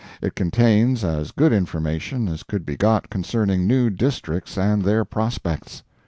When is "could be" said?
2.41-2.75